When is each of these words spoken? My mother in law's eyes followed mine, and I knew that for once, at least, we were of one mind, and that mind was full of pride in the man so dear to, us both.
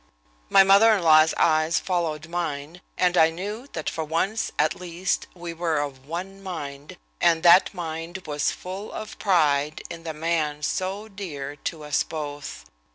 My 0.49 0.63
mother 0.63 0.93
in 0.93 1.03
law's 1.03 1.35
eyes 1.37 1.77
followed 1.79 2.27
mine, 2.27 2.81
and 2.97 3.15
I 3.15 3.29
knew 3.29 3.67
that 3.73 3.87
for 3.87 4.03
once, 4.03 4.51
at 4.57 4.73
least, 4.73 5.27
we 5.35 5.53
were 5.53 5.77
of 5.77 6.07
one 6.07 6.41
mind, 6.41 6.97
and 7.21 7.43
that 7.43 7.71
mind 7.71 8.23
was 8.25 8.49
full 8.49 8.91
of 8.91 9.19
pride 9.19 9.83
in 9.91 10.01
the 10.01 10.15
man 10.15 10.63
so 10.63 11.07
dear 11.07 11.55
to, 11.55 11.83
us 11.83 12.01
both. 12.01 12.65